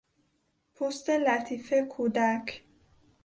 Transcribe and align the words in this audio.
پوست 0.73 1.09
لطیف 1.09 1.73
کودک 1.73 2.63